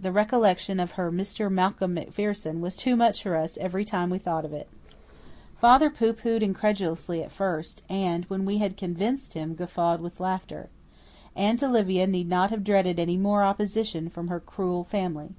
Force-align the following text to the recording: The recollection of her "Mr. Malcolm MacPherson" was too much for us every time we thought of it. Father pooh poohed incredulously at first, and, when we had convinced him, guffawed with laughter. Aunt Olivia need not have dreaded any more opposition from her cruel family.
The 0.00 0.10
recollection 0.10 0.80
of 0.80 0.92
her 0.92 1.12
"Mr. 1.12 1.52
Malcolm 1.52 1.92
MacPherson" 1.94 2.62
was 2.62 2.74
too 2.74 2.96
much 2.96 3.22
for 3.22 3.36
us 3.36 3.58
every 3.58 3.84
time 3.84 4.08
we 4.08 4.16
thought 4.16 4.46
of 4.46 4.54
it. 4.54 4.70
Father 5.60 5.90
pooh 5.90 6.14
poohed 6.14 6.40
incredulously 6.42 7.22
at 7.22 7.30
first, 7.30 7.82
and, 7.90 8.24
when 8.30 8.46
we 8.46 8.56
had 8.56 8.78
convinced 8.78 9.34
him, 9.34 9.54
guffawed 9.54 10.00
with 10.00 10.18
laughter. 10.18 10.70
Aunt 11.36 11.62
Olivia 11.62 12.06
need 12.06 12.30
not 12.30 12.48
have 12.48 12.64
dreaded 12.64 12.98
any 12.98 13.18
more 13.18 13.42
opposition 13.42 14.08
from 14.08 14.28
her 14.28 14.40
cruel 14.40 14.82
family. 14.82 15.34